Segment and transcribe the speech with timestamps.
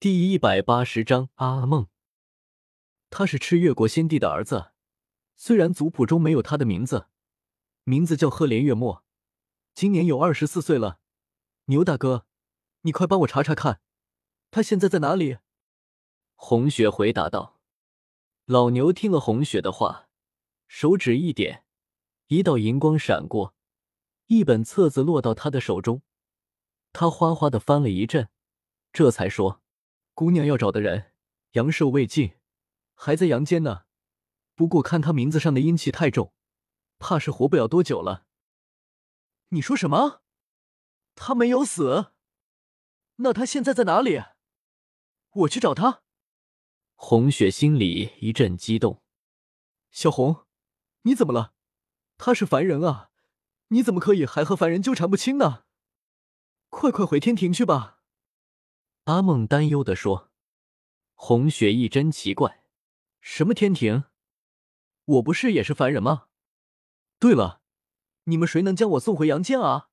[0.00, 1.88] 第一百八十章阿梦。
[3.10, 4.70] 他是赤月国先帝的儿子，
[5.34, 7.08] 虽然族谱中没有他的名字，
[7.82, 9.04] 名字叫赫连月末，
[9.74, 11.00] 今年有二十四岁了。
[11.64, 12.28] 牛大哥，
[12.82, 13.80] 你快帮我查查看，
[14.52, 15.38] 他现在在哪里？
[16.36, 17.58] 红雪回答道。
[18.44, 20.08] 老牛听了红雪的话，
[20.68, 21.64] 手指一点，
[22.28, 23.52] 一道银光闪过，
[24.28, 26.02] 一本册子落到他的手中，
[26.92, 28.28] 他哗哗的翻了一阵，
[28.92, 29.60] 这才说。
[30.18, 31.12] 姑娘要找的人，
[31.52, 32.40] 阳寿未尽，
[32.92, 33.84] 还在阳间呢。
[34.56, 36.34] 不过看他名字上的阴气太重，
[36.98, 38.26] 怕是活不了多久了。
[39.50, 40.24] 你说什么？
[41.14, 42.10] 他没有死？
[43.18, 44.20] 那他现在在哪里？
[45.30, 46.02] 我去找他。
[46.96, 49.00] 红雪心里一阵激动。
[49.92, 50.46] 小红，
[51.02, 51.54] 你怎么了？
[52.16, 53.10] 他是凡人啊，
[53.68, 55.62] 你怎么可以还和凡人纠缠不清呢？
[56.70, 57.97] 快快回天庭去吧。
[59.08, 60.30] 阿梦担忧的说
[61.16, 62.62] ：“红雪一真奇怪，
[63.22, 64.04] 什么天庭？
[65.06, 66.26] 我不是也是凡人吗？
[67.18, 67.62] 对了，
[68.24, 69.88] 你们谁能将我送回阳间啊？”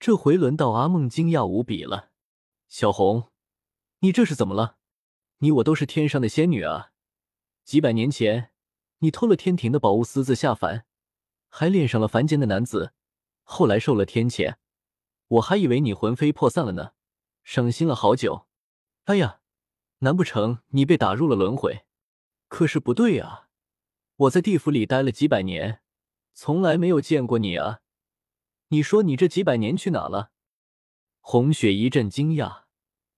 [0.00, 2.10] 这回轮到阿梦惊讶无比了。
[2.68, 3.30] 小红，
[4.00, 4.78] 你这是怎么了？
[5.38, 6.90] 你我都是天上的仙女啊！
[7.64, 8.50] 几百年前，
[8.98, 10.84] 你偷了天庭的宝物，私自下凡，
[11.48, 12.92] 还恋上了凡间的男子，
[13.44, 14.56] 后来受了天谴，
[15.28, 16.94] 我还以为你魂飞魄散了呢。
[17.44, 18.46] 省心了好久，
[19.04, 19.40] 哎呀，
[19.98, 21.84] 难不成你被打入了轮回？
[22.48, 23.48] 可是不对啊，
[24.16, 25.82] 我在地府里待了几百年，
[26.32, 27.80] 从来没有见过你啊！
[28.68, 30.32] 你说你这几百年去哪了？
[31.20, 32.62] 红雪一阵惊讶，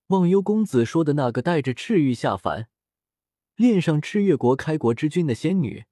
[0.08, 2.69] 忘忧公子说的那个带着赤玉下凡，
[3.54, 5.84] 恋上赤月国开国之君的仙女，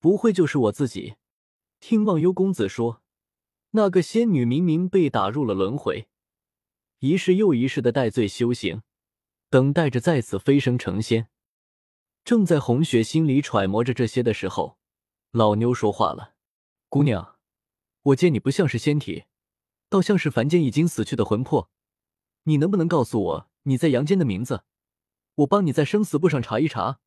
[0.00, 1.14] 不会就是我自己？
[1.78, 3.02] 听忘忧公子说，
[3.70, 6.08] 那个仙女明明被打入了轮回。
[7.00, 8.82] 一世又一世的戴罪修行，
[9.48, 11.28] 等待着再次飞升成仙。
[12.24, 14.78] 正在红雪心里揣摩着这些的时候，
[15.30, 16.34] 老妞说话了
[16.90, 17.38] ：“姑娘，
[18.02, 19.26] 我见你不像是仙体，
[19.88, 21.70] 倒像是凡间已经死去的魂魄。
[22.42, 24.64] 你能不能告诉我你在阳间的名字？
[25.36, 26.98] 我帮你在生死簿上查一查。”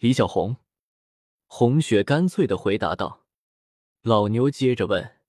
[0.00, 0.56] 李小红，
[1.46, 3.26] 红雪干脆的回答道。
[4.00, 5.20] 老妞接着问：“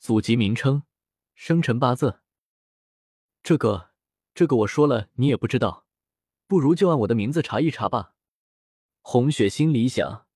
[0.00, 0.82] 祖籍名称、
[1.34, 2.20] 生辰八字？”
[3.46, 3.92] 这个，
[4.34, 5.86] 这个我说了你也不知道，
[6.48, 8.16] 不如就按我的名字查一查吧。
[9.02, 10.26] 红雪心里想：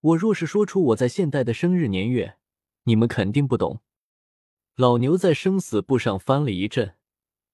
[0.00, 2.38] 我若是说出我在现代的生日年月，
[2.84, 3.82] 你们肯定不懂。
[4.76, 6.96] 老牛在生死簿上翻了一阵，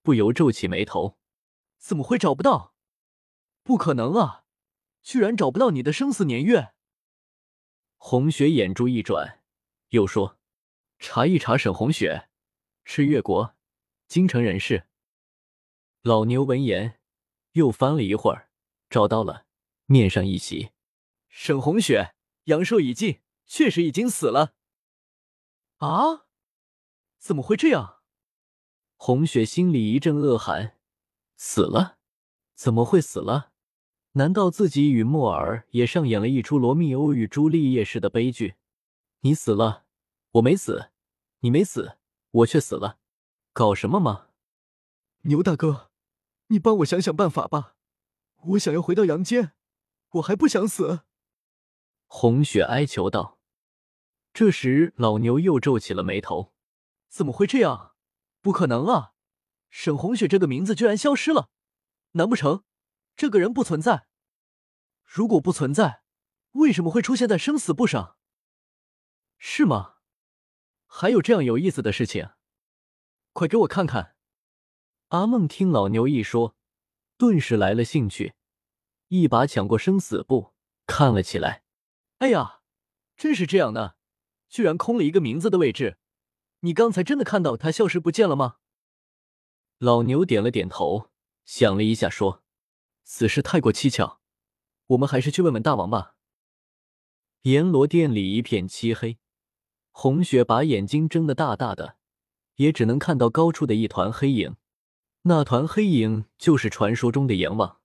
[0.01, 1.17] 不由皱起眉头：
[1.77, 2.73] 怎么会找不到？
[3.63, 4.45] 不可能啊！
[5.01, 6.71] 居然找不到你的生死年月！
[7.97, 9.41] 红雪眼珠一转，
[9.89, 10.39] 又说：
[10.99, 12.29] 查一查沈红雪，
[12.85, 13.57] 赤月国，
[14.07, 14.87] 京城人士。
[16.03, 16.99] 老牛闻言，
[17.51, 18.49] 又翻了一会儿，
[18.89, 19.45] 找到了，
[19.85, 20.71] 面上一喜
[21.29, 24.55] ：“沈红雪，阳寿已尽，确实已经死了。”
[25.77, 26.25] 啊？
[27.19, 27.99] 怎么会这样？
[28.95, 30.79] 红雪心里一阵恶寒
[31.37, 31.99] ：“死了？
[32.55, 33.51] 怎么会死了？
[34.13, 38.55] 难道自己与莫尔也上演了一出罗密欧与朱丽叶式的悲剧？
[39.19, 39.85] 你死了，
[40.31, 40.89] 我没死；
[41.41, 41.99] 你没死，
[42.31, 42.97] 我却死了，
[43.53, 44.29] 搞什么嘛？
[45.21, 45.89] 牛大哥。”
[46.51, 47.77] 你帮我想想办法吧，
[48.49, 49.53] 我想要回到阳间，
[50.09, 51.05] 我还不想死。”
[52.07, 53.39] 红雪哀求道。
[54.33, 56.53] 这时，老牛又皱起了眉头
[57.07, 57.95] ：“怎么会这样？
[58.41, 59.13] 不可能啊！
[59.69, 61.49] 沈红雪这个名字居然消失了，
[62.11, 62.65] 难不成
[63.15, 64.07] 这个人不存在？
[65.03, 66.03] 如果不存在，
[66.51, 68.17] 为什么会出现在生死簿上？
[69.37, 69.95] 是吗？
[70.85, 72.31] 还有这样有意思的事情？
[73.31, 74.10] 快给我看看！”
[75.11, 76.55] 阿梦听老牛一说，
[77.17, 78.33] 顿时来了兴趣，
[79.09, 80.53] 一把抢过生死簿
[80.85, 81.63] 看了起来。
[82.19, 82.61] 哎呀，
[83.17, 83.95] 真是这样呢，
[84.47, 85.97] 居然空了一个名字的位置。
[86.61, 88.59] 你刚才真的看到他消失不见了吗？
[89.79, 91.09] 老牛点了点头，
[91.43, 92.41] 想了一下说
[93.03, 94.21] ：“此事太过蹊跷，
[94.87, 96.15] 我们还是去问问大王吧。”
[97.43, 99.19] 阎罗殿里一片漆黑，
[99.91, 101.97] 红雪把眼睛睁得大大的，
[102.55, 104.55] 也只能看到高处的一团黑影。
[105.23, 107.79] 那团黑影就是传说中的阎王，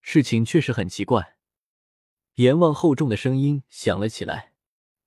[0.00, 1.36] 事情确实很奇怪。
[2.34, 4.52] 阎王厚重的声音响了起来：“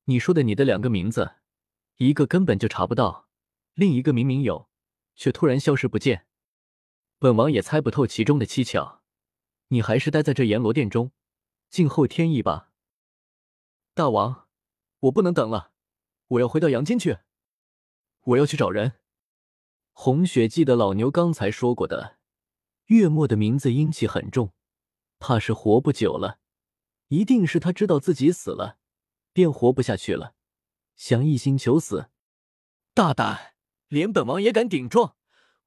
[0.05, 1.35] 你说的你的两个名字，
[1.97, 3.29] 一个根本就查不到，
[3.75, 4.67] 另一个明明有，
[5.15, 6.25] 却突然消失不见。
[7.17, 9.01] 本王也猜不透其中的蹊跷，
[9.69, 11.13] 你还是待在这阎罗殿中，
[11.69, 12.73] 静候天意吧。”
[13.95, 14.47] 大王，
[14.99, 15.71] 我不能等了，
[16.27, 17.19] 我要回到阳间去，
[18.23, 18.99] 我要去找人。
[19.99, 22.17] 红雪记得老牛刚才说过的，
[22.85, 24.53] 月末的名字阴气很重，
[25.17, 26.37] 怕是活不久了。
[27.07, 28.77] 一定是他知道自己死了，
[29.33, 30.35] 便活不下去了，
[30.95, 32.11] 想一心求死。
[32.93, 33.55] 大胆，
[33.87, 35.15] 连本王也敢顶撞！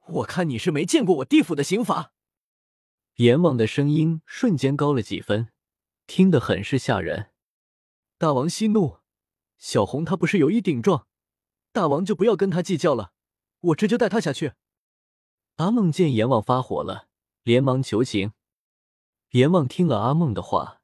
[0.06, 2.12] 我看你是没见过我地府的刑法。
[3.16, 5.48] 阎王的声音瞬间高了几分，
[6.06, 7.32] 听得很是吓人。
[8.16, 8.98] 大王息怒，
[9.58, 11.08] 小红她不是有意顶撞，
[11.72, 13.12] 大王就不要跟他计较了，
[13.60, 14.52] 我这就带他下去。
[15.56, 17.08] 阿梦见阎王发火了，
[17.42, 18.32] 连忙求情。
[19.30, 20.80] 阎王听了阿梦的话，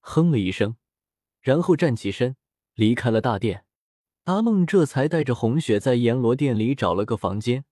[0.00, 0.76] 哼了一声，
[1.40, 2.36] 然后站起身
[2.74, 3.64] 离开了大殿。
[4.24, 7.64] 阿梦这才带着红雪在阎罗殿里找了个房间，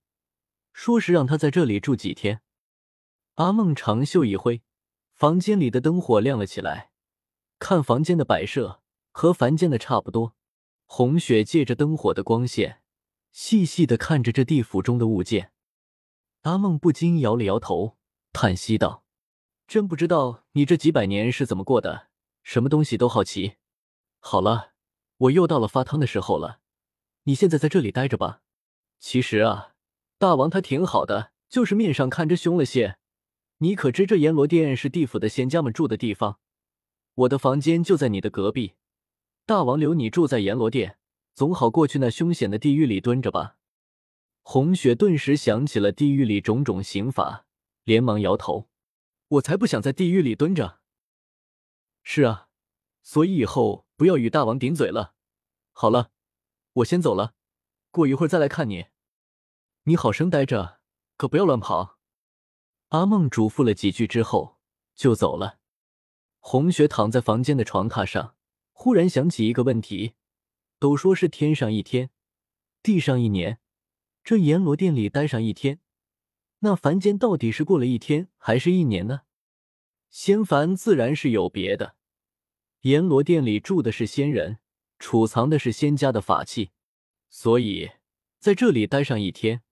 [0.72, 2.40] 说是让他在这里住几天。
[3.34, 4.62] 阿梦长袖一挥，
[5.14, 6.92] 房间里的灯火亮了起来。
[7.58, 10.34] 看房间的摆设和凡间的差不多。
[10.86, 12.80] 红雪借着灯火的光线，
[13.36, 15.52] 细细的看着这地府中的物件。
[16.44, 17.98] 阿梦不禁摇了摇头，
[18.32, 19.04] 叹息道
[19.68, 22.08] ：“真不知道你这几百年是怎么过的，
[22.42, 23.56] 什么东西都好奇。
[24.20, 24.72] 好了。”
[25.18, 26.60] 我又到了发汤的时候了，
[27.24, 28.40] 你现在在这里待着吧。
[28.98, 29.74] 其实啊，
[30.18, 32.96] 大王他挺好的，就是面上看着凶了些。
[33.58, 36.38] 你可知这阎罗殿是地府的仙家们住的地方？
[37.14, 38.76] 我的房间就在你的隔壁。
[39.44, 40.98] 大王留你住在阎罗殿，
[41.36, 43.58] 总好过去那凶险的地狱里蹲着吧。
[44.42, 47.46] 红雪顿时想起了地狱里种种刑罚，
[47.84, 48.68] 连忙摇头
[49.28, 50.80] ：“我才不想在地狱里蹲着。”
[52.02, 52.48] 是啊，
[53.02, 53.84] 所以以后。
[53.98, 55.14] 不要与大王顶嘴了。
[55.72, 56.10] 好了，
[56.74, 57.32] 我先走了，
[57.90, 58.88] 过一会儿再来看你。
[59.84, 60.80] 你好生待着，
[61.16, 61.98] 可不要乱跑。
[62.88, 64.58] 阿梦嘱咐了几句之后
[64.94, 65.60] 就走了。
[66.40, 68.36] 红雪躺在房间的床榻上，
[68.72, 70.12] 忽然想起一个问题：
[70.78, 72.10] 都说是天上一天，
[72.82, 73.58] 地上一年，
[74.22, 75.80] 这阎罗殿里待上一天，
[76.58, 79.22] 那凡间到底是过了一天还是一年呢？
[80.10, 81.96] 仙凡自然是有别的。
[82.82, 84.58] 阎罗殿里住的是仙人，
[84.98, 86.70] 储藏的是仙家的法器，
[87.28, 87.90] 所以
[88.38, 89.62] 在这里待上一天，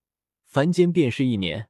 [0.43, 1.69] 凡间便是一年。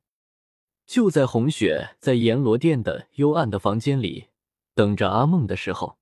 [0.85, 4.27] 就在红雪在阎罗殿的幽暗的房间里
[4.73, 5.97] 等着阿梦的时候，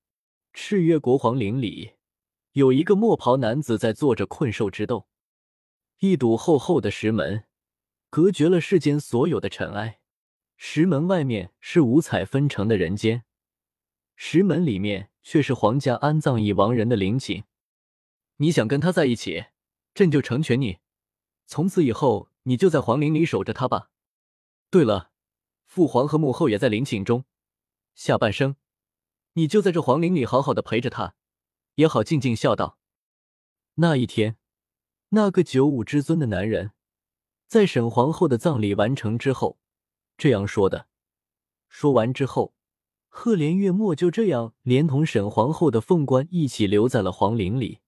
[0.54, 1.93] 赤月国皇陵里
[2.54, 5.08] 有一个墨袍男子在做着困兽之斗。
[6.00, 7.44] 一堵厚厚的石门
[8.10, 10.00] 隔绝了世间所有的尘埃，
[10.58, 13.26] 石门外面是五彩纷呈的人间，
[14.16, 15.10] 石门里面。
[15.26, 17.46] 却是皇家安葬已亡人的陵寝，
[18.40, 19.46] 你想跟他在一起，
[19.94, 20.80] 朕就成全你。
[21.48, 23.90] 从此以后，你就在皇陵里守着他吧。
[24.70, 25.12] 对了，
[25.64, 27.24] 父皇和母后也在陵寝中，
[27.96, 28.58] 下半生
[29.36, 31.16] 你就在这皇陵里好好的陪着他，
[31.76, 32.78] 也好静静笑道。
[33.76, 34.38] 那一天，
[35.10, 36.72] 那个九五之尊的男人，
[37.48, 39.58] 在沈皇后的葬礼完成之后，
[40.18, 40.88] 这样说的。
[41.68, 42.54] 说完之后。
[43.16, 47.82] 赫连月末就这样连同沈皇后的凤冠一起留在了皇陵里。